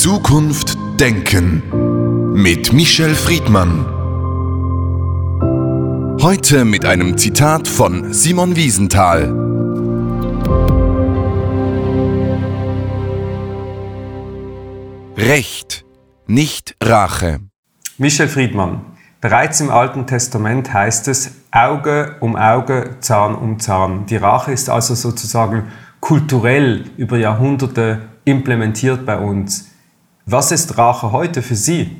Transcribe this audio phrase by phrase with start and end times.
[0.00, 3.84] Zukunft denken mit Michel Friedmann.
[6.22, 9.30] Heute mit einem Zitat von Simon Wiesenthal.
[15.18, 15.84] Recht,
[16.26, 17.40] nicht Rache.
[17.98, 18.80] Michel Friedmann.
[19.20, 24.06] Bereits im Alten Testament heißt es Auge um Auge, Zahn um Zahn.
[24.06, 25.64] Die Rache ist also sozusagen
[26.00, 29.69] kulturell über Jahrhunderte implementiert bei uns.
[30.32, 31.96] Was ist Rache heute für Sie?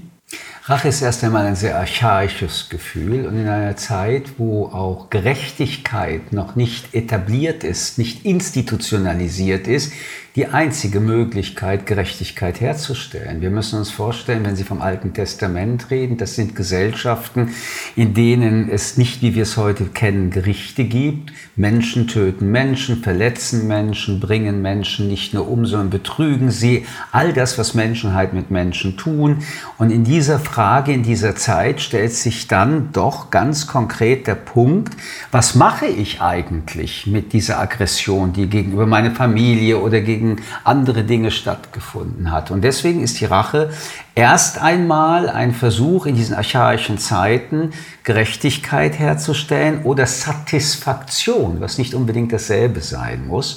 [0.66, 6.32] Rache ist erst einmal ein sehr archaisches Gefühl und in einer Zeit, wo auch Gerechtigkeit
[6.32, 9.92] noch nicht etabliert ist, nicht institutionalisiert ist,
[10.36, 13.40] die einzige Möglichkeit, Gerechtigkeit herzustellen.
[13.40, 17.48] Wir müssen uns vorstellen, wenn Sie vom Alten Testament reden, das sind Gesellschaften,
[17.96, 21.32] in denen es nicht, wie wir es heute kennen, Gerichte gibt.
[21.56, 26.86] Menschen töten Menschen, verletzen Menschen, bringen Menschen nicht nur um, sondern betrügen sie.
[27.10, 29.38] All das, was Menschenheit mit Menschen tun.
[29.78, 34.96] Und in dieser Frage, in dieser Zeit stellt sich dann doch ganz konkret der Punkt,
[35.32, 41.02] was mache ich eigentlich mit dieser Aggression, die gegenüber meiner Familie oder gegenüber gegen andere
[41.04, 42.50] Dinge stattgefunden hat.
[42.50, 43.70] Und deswegen ist die Rache
[44.14, 47.70] erst einmal ein Versuch in diesen archaischen Zeiten,
[48.04, 53.56] Gerechtigkeit herzustellen oder Satisfaktion, was nicht unbedingt dasselbe sein muss.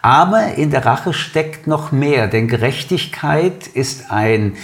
[0.00, 4.54] Aber in der Rache steckt noch mehr, denn Gerechtigkeit ist ein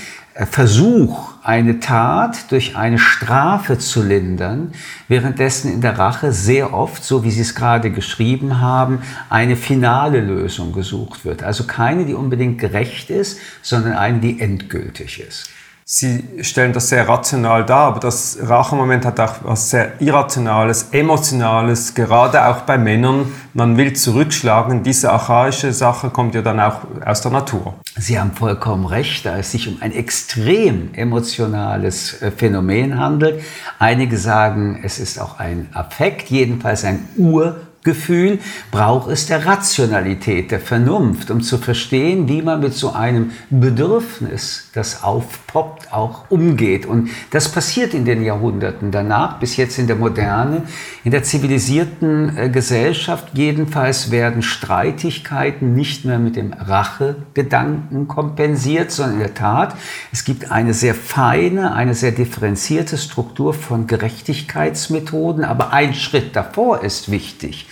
[0.45, 4.73] Versuch, eine Tat durch eine Strafe zu lindern,
[5.09, 10.21] währenddessen in der Rache sehr oft, so wie Sie es gerade geschrieben haben, eine finale
[10.21, 11.43] Lösung gesucht wird.
[11.43, 15.49] Also keine, die unbedingt gerecht ist, sondern eine, die endgültig ist.
[15.89, 21.95] Sie stellen das sehr rational dar, aber das Rachemoment hat auch was sehr Irrationales, Emotionales,
[21.95, 23.33] gerade auch bei Männern.
[23.55, 24.83] Man will zurückschlagen.
[24.83, 27.75] Diese archaische Sache kommt ja dann auch aus der Natur.
[27.97, 33.45] Sie haben vollkommen recht, da es sich um ein extrem emotionales äh, Phänomen handelt.
[33.79, 38.41] Einige sagen, es ist auch ein Affekt, jedenfalls ein Ur Gefühl
[38.73, 44.71] braucht es der Rationalität, der Vernunft, um zu verstehen, wie man mit so einem Bedürfnis,
[44.75, 46.85] das aufpoppt, auch umgeht.
[46.85, 50.63] Und das passiert in den Jahrhunderten danach, bis jetzt in der Moderne.
[51.05, 59.15] In der zivilisierten äh, Gesellschaft jedenfalls werden Streitigkeiten nicht mehr mit dem Rachegedanken kompensiert, sondern
[59.15, 59.77] in der Tat,
[60.13, 66.83] es gibt eine sehr feine, eine sehr differenzierte Struktur von Gerechtigkeitsmethoden, aber ein Schritt davor
[66.83, 67.69] ist wichtig.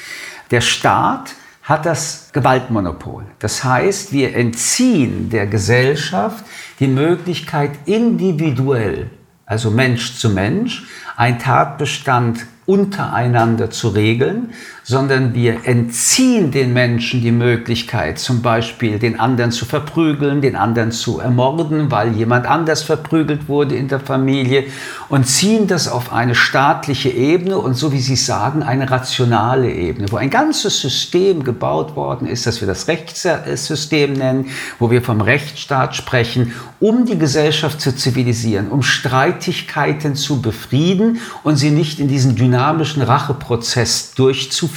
[0.50, 3.25] Der Staat hat das Gewaltmonopol.
[3.38, 6.44] Das heißt, wir entziehen der Gesellschaft
[6.78, 9.10] die Möglichkeit, individuell,
[9.47, 10.84] also Mensch zu Mensch,
[11.16, 14.53] einen Tatbestand untereinander zu regeln,
[14.87, 20.93] sondern wir entziehen den Menschen die Möglichkeit, zum Beispiel den anderen zu verprügeln, den anderen
[20.93, 24.65] zu ermorden, weil jemand anders verprügelt wurde in der Familie
[25.09, 30.12] und ziehen das auf eine staatliche Ebene und so wie Sie sagen, eine rationale Ebene,
[30.12, 35.23] wo ein ganzes System gebaut worden ist, das wir das Rechtssystem nennen, wo wir vom
[35.23, 42.09] Rechtsstaat sprechen, um die Gesellschaft zu zivilisieren, um Streitigkeiten zu befrieden und sie nicht in
[42.09, 44.74] diesen dynamischen Racheprozess durchzuführen,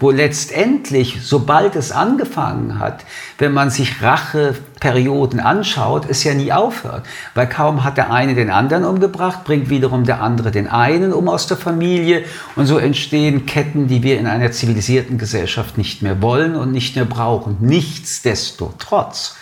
[0.00, 3.04] wo letztendlich, sobald es angefangen hat,
[3.38, 7.04] wenn man sich Racheperioden anschaut, es ja nie aufhört.
[7.34, 11.28] Weil kaum hat der eine den anderen umgebracht, bringt wiederum der andere den einen um
[11.28, 12.24] aus der Familie.
[12.56, 16.96] Und so entstehen Ketten, die wir in einer zivilisierten Gesellschaft nicht mehr wollen und nicht
[16.96, 17.56] mehr brauchen.
[17.60, 19.36] Nichtsdestotrotz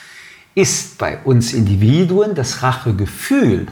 [0.55, 3.67] ist bei uns Individuen das Rachegefühl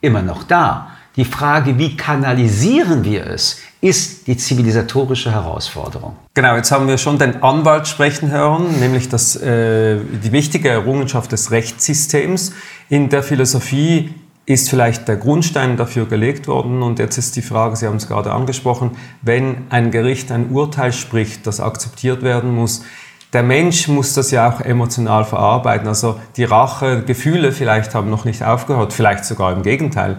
[0.00, 0.95] immer noch da.
[1.16, 6.16] Die Frage, wie kanalisieren wir es, ist die zivilisatorische Herausforderung.
[6.34, 11.32] Genau, jetzt haben wir schon den Anwalt sprechen hören, nämlich das, äh, die wichtige Errungenschaft
[11.32, 12.52] des Rechtssystems.
[12.90, 16.82] In der Philosophie ist vielleicht der Grundstein dafür gelegt worden.
[16.82, 20.92] Und jetzt ist die Frage, Sie haben es gerade angesprochen, wenn ein Gericht ein Urteil
[20.92, 22.82] spricht, das akzeptiert werden muss,
[23.32, 25.88] der Mensch muss das ja auch emotional verarbeiten.
[25.88, 30.18] Also die Rache, Gefühle vielleicht haben noch nicht aufgehört, vielleicht sogar im Gegenteil.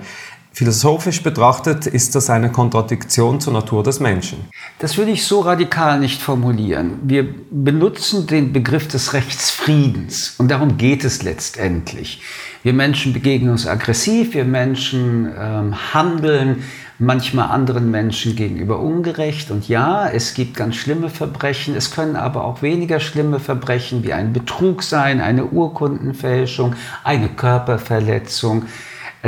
[0.58, 4.48] Philosophisch betrachtet ist das eine Kontradiktion zur Natur des Menschen.
[4.80, 6.98] Das würde ich so radikal nicht formulieren.
[7.04, 12.24] Wir benutzen den Begriff des Rechtsfriedens und darum geht es letztendlich.
[12.64, 16.64] Wir Menschen begegnen uns aggressiv, wir Menschen ähm, handeln
[16.98, 19.52] manchmal anderen Menschen gegenüber ungerecht.
[19.52, 24.14] Und ja, es gibt ganz schlimme Verbrechen, es können aber auch weniger schlimme Verbrechen wie
[24.14, 26.74] ein Betrug sein, eine Urkundenfälschung,
[27.04, 28.66] eine Körperverletzung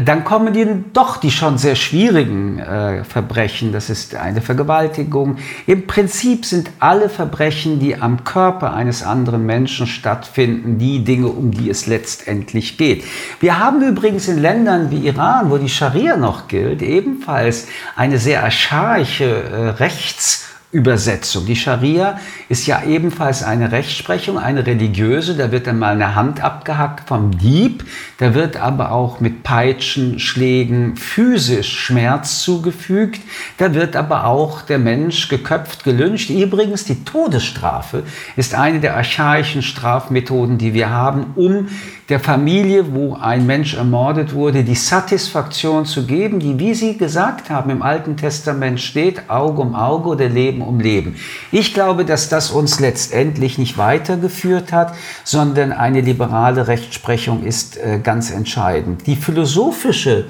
[0.08, 3.72] dann kommen die doch die schon sehr schwierigen äh, Verbrechen.
[3.72, 5.38] Das ist eine Vergewaltigung.
[5.66, 11.52] Im Prinzip sind alle Verbrechen, die am Körper eines anderen Menschen stattfinden, die Dinge, um
[11.52, 13.04] die es letztendlich geht.
[13.40, 18.44] Wir haben übrigens in Ländern wie Iran, wo die Scharia noch gilt, ebenfalls eine sehr
[18.44, 21.48] archaische äh, Rechts- Übersetzung.
[21.48, 25.36] Die Scharia ist ja ebenfalls eine Rechtsprechung, eine religiöse.
[25.36, 27.86] Da wird dann mal eine Hand abgehackt vom Dieb.
[28.20, 33.22] Da wird aber auch mit Peitschenschlägen physisch Schmerz zugefügt.
[33.58, 36.30] Da wird aber auch der Mensch geköpft, gelünscht.
[36.30, 38.04] Übrigens, die Todesstrafe
[38.36, 41.68] ist eine der archaischen Strafmethoden, die wir haben, um
[42.10, 47.52] der Familie, wo ein Mensch ermordet wurde, die Satisfaktion zu geben, die, wie Sie gesagt
[47.52, 51.16] haben, im Alten Testament steht, Auge um Auge oder Leben um Leben.
[51.52, 58.00] Ich glaube, dass das uns letztendlich nicht weitergeführt hat, sondern eine liberale Rechtsprechung ist äh,
[58.02, 59.08] ganz entscheidend.
[59.08, 60.28] Die philosophische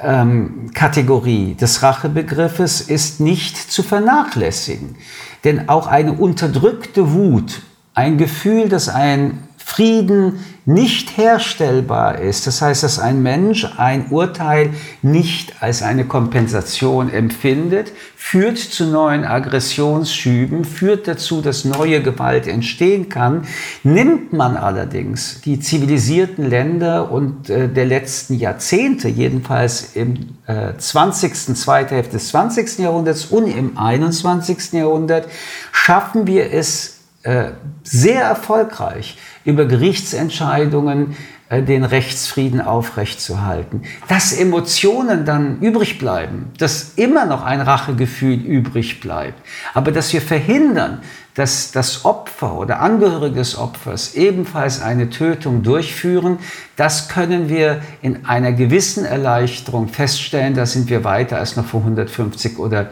[0.00, 4.96] ähm, Kategorie des Rachebegriffes ist nicht zu vernachlässigen.
[5.44, 7.62] Denn auch eine unterdrückte Wut,
[7.94, 12.46] ein Gefühl, dass ein Frieden nicht herstellbar ist.
[12.46, 14.70] Das heißt, dass ein Mensch ein Urteil
[15.02, 23.08] nicht als eine Kompensation empfindet, führt zu neuen Aggressionsschüben, führt dazu, dass neue Gewalt entstehen
[23.08, 23.42] kann.
[23.82, 31.56] Nimmt man allerdings die zivilisierten Länder und äh, der letzten Jahrzehnte, jedenfalls im äh, 20.,
[31.56, 32.78] zweite Hälfte des 20.
[32.78, 34.74] Jahrhunderts und im 21.
[34.74, 35.26] Jahrhundert,
[35.72, 37.50] schaffen wir es äh,
[37.82, 41.16] sehr erfolgreich, über Gerichtsentscheidungen
[41.48, 43.82] äh, den Rechtsfrieden aufrechtzuerhalten.
[44.08, 49.40] Dass Emotionen dann übrig bleiben, dass immer noch ein Rachegefühl übrig bleibt,
[49.72, 51.00] aber dass wir verhindern,
[51.34, 56.38] dass das Opfer oder Angehörige des Opfers ebenfalls eine Tötung durchführen,
[56.76, 60.54] das können wir in einer gewissen Erleichterung feststellen.
[60.54, 62.88] Da sind wir weiter als noch vor 150 oder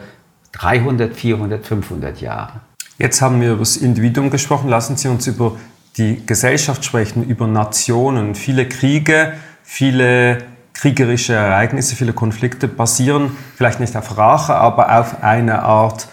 [0.53, 2.61] 300, 400, 500 Jahren.
[2.97, 4.69] Jetzt haben wir über das Individuum gesprochen.
[4.69, 5.57] Lassen Sie uns über
[5.97, 8.35] die Gesellschaft sprechen, über Nationen.
[8.35, 9.33] Viele Kriege,
[9.63, 10.39] viele
[10.73, 16.07] kriegerische Ereignisse, viele Konflikte basieren vielleicht nicht auf Rache, aber auf eine Art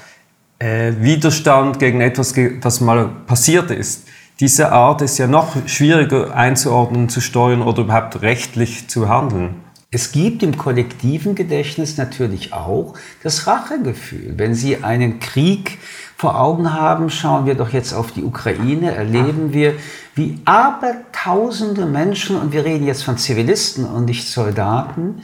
[0.60, 4.06] äh, Widerstand gegen etwas, das mal passiert ist.
[4.40, 9.56] Diese Art ist ja noch schwieriger einzuordnen, zu steuern oder überhaupt rechtlich zu handeln.
[9.94, 14.32] Es gibt im kollektiven Gedächtnis natürlich auch das Rachegefühl.
[14.38, 15.78] Wenn Sie einen Krieg
[16.16, 19.74] vor Augen haben, schauen wir doch jetzt auf die Ukraine, erleben wir,
[20.14, 25.22] wie abertausende Menschen, und wir reden jetzt von Zivilisten und nicht Soldaten,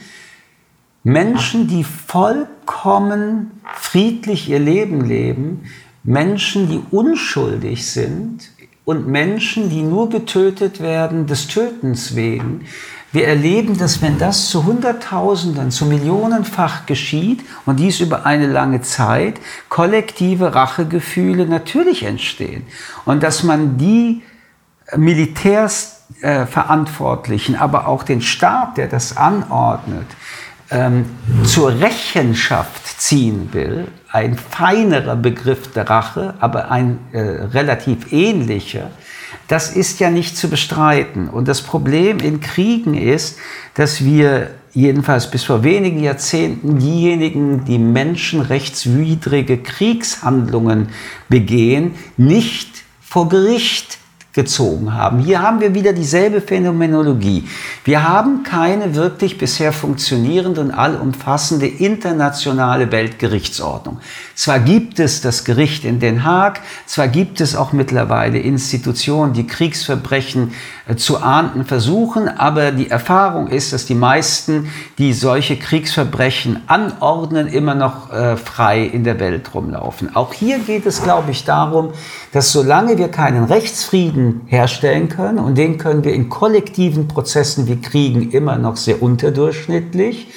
[1.03, 5.63] Menschen, die vollkommen friedlich ihr Leben leben,
[6.03, 8.51] Menschen, die unschuldig sind
[8.85, 12.65] und Menschen, die nur getötet werden des Tötens wegen,
[13.11, 18.81] wir erleben, dass wenn das zu Hunderttausenden, zu Millionenfach geschieht und dies über eine lange
[18.81, 22.67] Zeit, kollektive Rachegefühle natürlich entstehen.
[23.05, 24.21] Und dass man die
[24.95, 30.05] Militärsverantwortlichen, äh, aber auch den Staat, der das anordnet,
[30.71, 31.05] ähm,
[31.43, 38.91] zur Rechenschaft ziehen will, ein feinerer Begriff der Rache, aber ein äh, relativ ähnlicher,
[39.47, 41.27] das ist ja nicht zu bestreiten.
[41.27, 43.37] Und das Problem in Kriegen ist,
[43.73, 50.89] dass wir jedenfalls bis vor wenigen Jahrzehnten diejenigen, die menschenrechtswidrige Kriegshandlungen
[51.29, 53.97] begehen, nicht vor Gericht
[54.33, 55.19] gezogen haben.
[55.19, 57.47] Hier haben wir wieder dieselbe Phänomenologie.
[57.83, 63.99] Wir haben keine wirklich bisher funktionierende und allumfassende internationale Weltgerichtsordnung.
[64.35, 69.47] Zwar gibt es das Gericht in Den Haag, zwar gibt es auch mittlerweile Institutionen, die
[69.47, 70.53] Kriegsverbrechen
[70.87, 74.69] äh, zu ahnden versuchen, aber die Erfahrung ist, dass die meisten,
[74.99, 80.15] die solche Kriegsverbrechen anordnen, immer noch äh, frei in der Welt rumlaufen.
[80.15, 81.93] Auch hier geht es, glaube ich, darum,
[82.31, 87.77] dass solange wir keinen Rechtsfrieden herstellen können, und den können wir in kollektiven Prozessen wie
[87.81, 90.27] Kriegen immer noch sehr unterdurchschnittlich,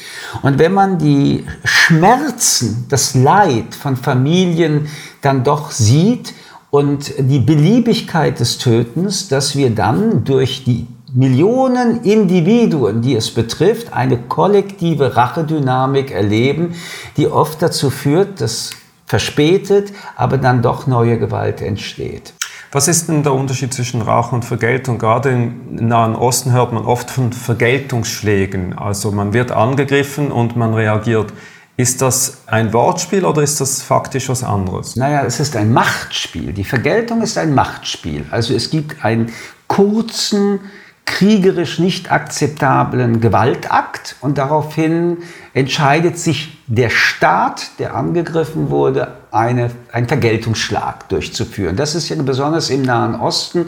[0.43, 4.89] und wenn man die Schmerzen, das Leid von Familien
[5.21, 6.35] dann doch sieht
[6.71, 13.93] und die Beliebigkeit des Tötens, dass wir dann durch die Millionen Individuen, die es betrifft,
[13.93, 16.75] eine kollektive Rachedynamik erleben,
[17.19, 18.71] die oft dazu führt, dass
[19.05, 22.33] verspätet, aber dann doch neue Gewalt entsteht.
[22.75, 24.99] Was ist denn der Unterschied zwischen Rache und Vergeltung?
[24.99, 28.79] Gerade im Nahen Osten hört man oft von Vergeltungsschlägen.
[28.79, 31.35] Also man wird angegriffen und man reagiert.
[31.77, 34.97] Ist das ein Wortspiel oder ist das faktisch was anderes?
[34.97, 36.55] Naja, es ist ein Machtspiel.
[36.55, 38.25] Die Vergeltung ist ein Machtspiel.
[38.31, 39.31] Also es gibt einen
[39.67, 40.61] kurzen
[41.05, 45.19] kriegerisch nicht akzeptablen Gewaltakt und daraufhin
[45.53, 51.77] entscheidet sich der Staat, der angegriffen wurde, eine, einen Vergeltungsschlag durchzuführen.
[51.77, 53.67] Das ist ja besonders im Nahen Osten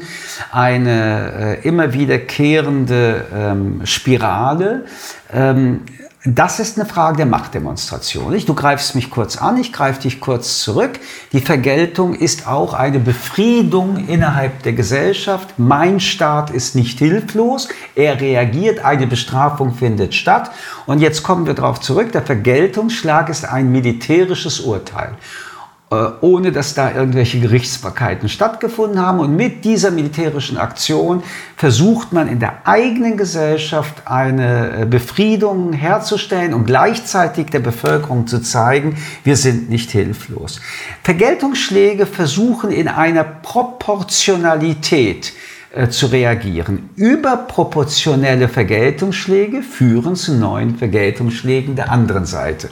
[0.52, 4.84] eine äh, immer wiederkehrende ähm, Spirale.
[5.32, 5.80] Ähm,
[6.26, 8.34] das ist eine Frage der Machtdemonstration.
[8.46, 10.98] Du greifst mich kurz an, ich greife dich kurz zurück.
[11.32, 15.58] Die Vergeltung ist auch eine Befriedung innerhalb der Gesellschaft.
[15.58, 20.50] Mein Staat ist nicht hilflos, er reagiert, eine Bestrafung findet statt.
[20.86, 25.18] Und jetzt kommen wir darauf zurück, der Vergeltungsschlag ist ein militärisches Urteil.
[25.94, 29.20] Äh, ohne dass da irgendwelche Gerichtsbarkeiten stattgefunden haben.
[29.20, 31.22] Und mit dieser militärischen Aktion
[31.56, 38.40] versucht man in der eigenen Gesellschaft eine äh, Befriedung herzustellen und gleichzeitig der Bevölkerung zu
[38.40, 40.60] zeigen, wir sind nicht hilflos.
[41.02, 45.32] Vergeltungsschläge versuchen in einer Proportionalität
[45.74, 46.90] äh, zu reagieren.
[46.94, 52.70] Überproportionelle Vergeltungsschläge führen zu neuen Vergeltungsschlägen der anderen Seite.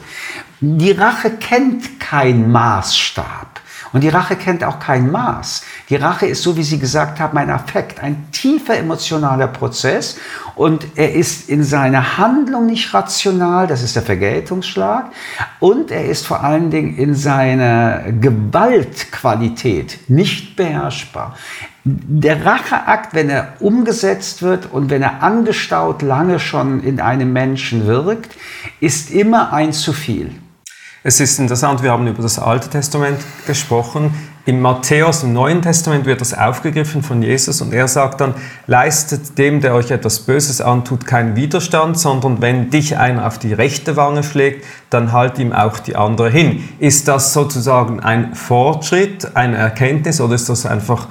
[0.61, 3.52] Die Rache kennt keinen Maßstab.
[3.93, 5.63] Und die Rache kennt auch kein Maß.
[5.89, 10.17] Die Rache ist, so wie Sie gesagt haben, ein Affekt, ein tiefer emotionaler Prozess.
[10.55, 15.11] Und er ist in seiner Handlung nicht rational, das ist der Vergeltungsschlag.
[15.59, 21.37] Und er ist vor allen Dingen in seiner Gewaltqualität nicht beherrschbar.
[21.85, 27.85] Der Racheakt, wenn er umgesetzt wird und wenn er angestaut lange schon in einem Menschen
[27.85, 28.35] wirkt,
[28.79, 30.31] ist immer ein zu viel.
[31.05, 34.13] Es ist interessant, wir haben über das Alte Testament gesprochen.
[34.45, 38.35] Im Matthäus, im Neuen Testament wird das aufgegriffen von Jesus und er sagt dann,
[38.67, 43.51] leistet dem, der euch etwas Böses antut, keinen Widerstand, sondern wenn dich einer auf die
[43.51, 46.69] rechte Wange schlägt, dann halt ihm auch die andere hin.
[46.79, 51.09] Ist das sozusagen ein Fortschritt, eine Erkenntnis oder ist das einfach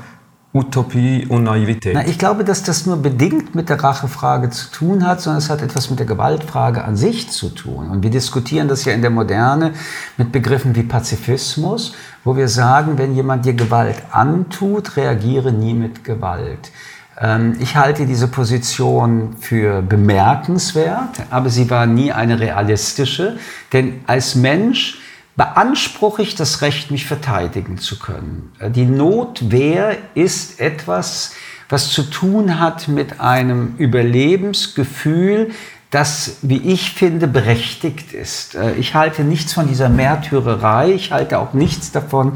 [0.54, 1.94] Utopie und Naivität?
[1.94, 5.48] Na, ich glaube, dass das nur bedingt mit der Rachefrage zu tun hat, sondern es
[5.48, 7.88] hat etwas mit der Gewaltfrage an sich zu tun.
[7.88, 9.72] Und wir diskutieren das ja in der Moderne
[10.18, 16.04] mit Begriffen wie Pazifismus, wo wir sagen, wenn jemand dir Gewalt antut, reagiere nie mit
[16.04, 16.70] Gewalt.
[17.18, 23.38] Ähm, ich halte diese Position für bemerkenswert, aber sie war nie eine realistische,
[23.72, 25.01] denn als Mensch
[25.36, 28.52] beanspruche ich das Recht, mich verteidigen zu können.
[28.60, 31.34] Die Notwehr ist etwas,
[31.68, 35.50] was zu tun hat mit einem Überlebensgefühl,
[35.92, 38.54] das, wie ich finde, berechtigt ist.
[38.54, 42.32] Äh, ich halte nichts von dieser Märtyrerei, ich halte auch nichts davon,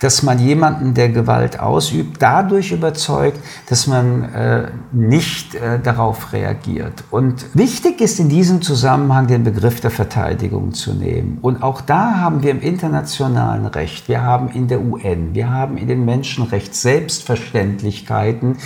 [0.00, 7.04] dass man jemanden, der Gewalt ausübt, dadurch überzeugt, dass man äh, nicht äh, darauf reagiert.
[7.12, 11.38] Und wichtig ist in diesem Zusammenhang den Begriff der Verteidigung zu nehmen.
[11.42, 15.78] Und auch da haben wir im internationalen Recht, wir haben in der UN, wir haben
[15.78, 18.56] in den Menschenrechts-Selbstverständlichkeiten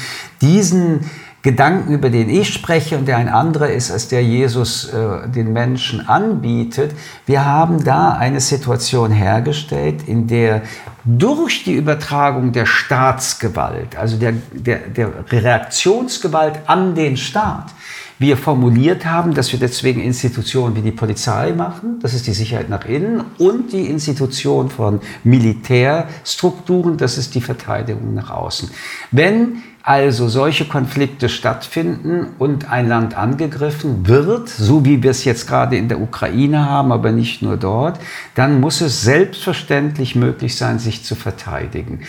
[0.41, 1.01] diesen
[1.43, 5.53] Gedanken, über den ich spreche und der ein anderer ist, als der Jesus äh, den
[5.55, 6.93] Menschen anbietet.
[7.25, 10.63] Wir haben da eine Situation hergestellt, in der
[11.05, 17.71] durch die Übertragung der Staatsgewalt, also der, der, der Reaktionsgewalt an den Staat,
[18.19, 22.69] wir formuliert haben, dass wir deswegen Institutionen wie die Polizei machen, das ist die Sicherheit
[22.69, 28.71] nach innen, und die Institution von Militärstrukturen, das ist die Verteidigung nach außen.
[29.11, 35.47] Wenn also solche Konflikte stattfinden und ein Land angegriffen wird, so wie wir es jetzt
[35.47, 37.99] gerade in der Ukraine haben, aber nicht nur dort,
[38.35, 42.01] dann muss es selbstverständlich möglich sein, sich zu verteidigen.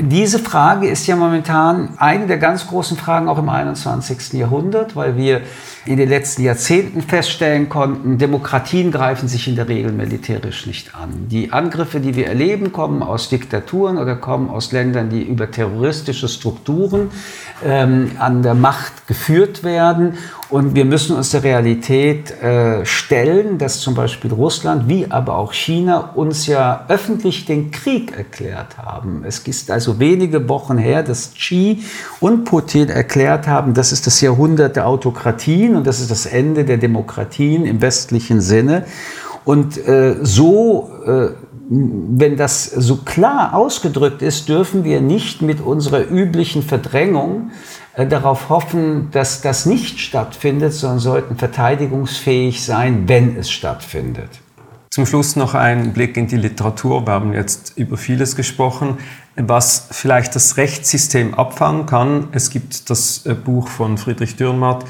[0.00, 4.34] Diese Frage ist ja momentan eine der ganz großen Fragen auch im 21.
[4.34, 5.40] Jahrhundert, weil wir
[5.86, 11.26] in den letzten Jahrzehnten feststellen konnten, Demokratien greifen sich in der Regel militärisch nicht an.
[11.28, 16.28] Die Angriffe, die wir erleben, kommen aus Diktaturen oder kommen aus Ländern, die über terroristische
[16.28, 17.10] Strukturen
[17.64, 20.16] ähm, an der Macht geführt werden.
[20.50, 25.52] Und wir müssen uns der Realität äh, stellen, dass zum Beispiel Russland wie aber auch
[25.52, 29.24] China uns ja öffentlich den Krieg erklärt haben.
[29.26, 31.82] Es ist also wenige Wochen her, dass Xi
[32.20, 36.64] und Putin erklärt haben, das ist das Jahrhundert der Autokratien und das ist das Ende
[36.64, 38.86] der Demokratien im westlichen Sinne.
[39.44, 41.28] Und äh, so äh,
[41.70, 47.50] wenn das so klar ausgedrückt ist, dürfen wir nicht mit unserer üblichen Verdrängung
[47.94, 54.30] äh, darauf hoffen, dass das nicht stattfindet, sondern sollten verteidigungsfähig sein, wenn es stattfindet.
[54.90, 57.06] Zum Schluss noch ein Blick in die Literatur.
[57.06, 58.96] Wir haben jetzt über vieles gesprochen,
[59.36, 62.28] was vielleicht das Rechtssystem abfangen kann.
[62.32, 64.86] Es gibt das äh, Buch von Friedrich Dürrenmatt,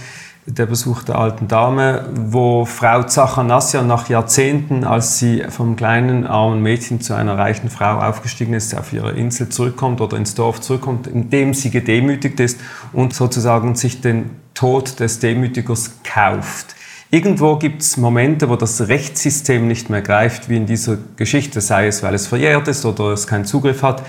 [0.50, 6.62] der Besuch der alten Dame, wo Frau Zachanasia nach Jahrzehnten, als sie vom kleinen armen
[6.62, 11.06] Mädchen zu einer reichen Frau aufgestiegen ist, auf ihre Insel zurückkommt oder ins Dorf zurückkommt,
[11.06, 12.60] indem sie gedemütigt ist
[12.94, 16.74] und sozusagen sich den Tod des Demütigers kauft.
[17.10, 21.86] Irgendwo gibt es Momente, wo das Rechtssystem nicht mehr greift, wie in dieser Geschichte, sei
[21.88, 24.02] es, weil es verjährt ist oder es keinen Zugriff hat.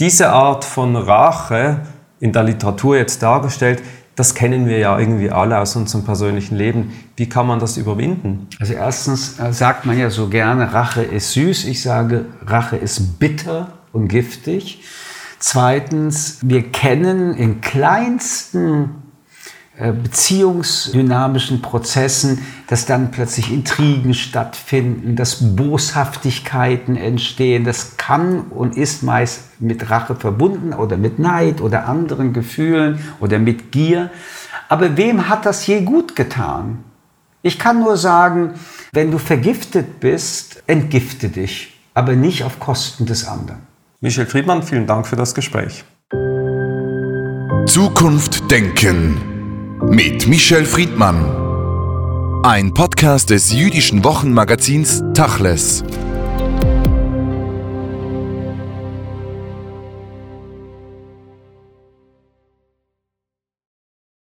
[0.00, 1.80] Diese Art von Rache,
[2.20, 3.82] in der Literatur jetzt dargestellt,
[4.16, 6.92] das kennen wir ja irgendwie alle aus unserem persönlichen Leben.
[7.16, 8.48] Wie kann man das überwinden?
[8.60, 11.64] Also erstens äh, sagt man ja so gerne, Rache ist süß.
[11.64, 14.82] Ich sage, Rache ist bitter und giftig.
[15.38, 19.03] Zweitens, wir kennen in kleinsten
[19.76, 27.64] beziehungsdynamischen Prozessen, dass dann plötzlich Intrigen stattfinden, dass Boshaftigkeiten entstehen.
[27.64, 33.40] Das kann und ist meist mit Rache verbunden oder mit Neid oder anderen Gefühlen oder
[33.40, 34.10] mit Gier.
[34.68, 36.84] Aber wem hat das je gut getan?
[37.42, 38.54] Ich kann nur sagen,
[38.92, 43.60] wenn du vergiftet bist, entgifte dich, aber nicht auf Kosten des anderen.
[44.00, 45.84] Michel Friedmann, vielen Dank für das Gespräch.
[47.66, 49.33] Zukunft denken
[49.82, 52.42] mit Michel Friedmann.
[52.44, 55.82] Ein Podcast des jüdischen Wochenmagazins Tachles.